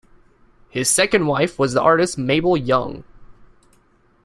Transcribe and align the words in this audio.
His 0.71 0.89
second 0.89 1.27
wife 1.27 1.59
was 1.59 1.73
the 1.73 1.81
artist 1.83 2.17
Mabel 2.17 2.57
Young. 2.57 3.03